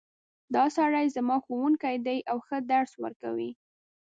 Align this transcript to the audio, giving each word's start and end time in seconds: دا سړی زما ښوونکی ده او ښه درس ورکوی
دا 0.55 0.63
سړی 0.77 1.05
زما 1.15 1.37
ښوونکی 1.45 1.95
ده 2.05 2.15
او 2.31 2.37
ښه 2.47 2.57
درس 2.71 2.91
ورکوی 3.03 3.51